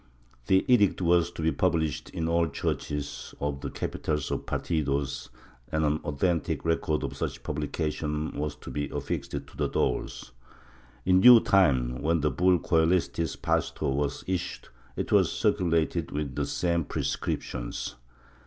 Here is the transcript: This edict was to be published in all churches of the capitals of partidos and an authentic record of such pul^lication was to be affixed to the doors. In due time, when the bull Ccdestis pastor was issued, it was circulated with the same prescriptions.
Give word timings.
This 0.47 0.63
edict 0.67 0.99
was 0.99 1.29
to 1.29 1.43
be 1.43 1.51
published 1.51 2.09
in 2.09 2.27
all 2.27 2.47
churches 2.49 3.35
of 3.39 3.61
the 3.61 3.69
capitals 3.69 4.31
of 4.31 4.47
partidos 4.47 5.29
and 5.71 5.85
an 5.85 5.99
authentic 6.03 6.65
record 6.65 7.03
of 7.03 7.15
such 7.15 7.43
pul^lication 7.43 8.33
was 8.33 8.55
to 8.55 8.71
be 8.71 8.89
affixed 8.89 9.29
to 9.29 9.57
the 9.57 9.69
doors. 9.69 10.31
In 11.05 11.21
due 11.21 11.39
time, 11.39 12.01
when 12.01 12.21
the 12.21 12.31
bull 12.31 12.57
Ccdestis 12.57 13.39
pastor 13.39 13.89
was 13.89 14.23
issued, 14.25 14.69
it 14.95 15.11
was 15.11 15.31
circulated 15.31 16.09
with 16.09 16.33
the 16.33 16.47
same 16.47 16.83
prescriptions. 16.83 17.93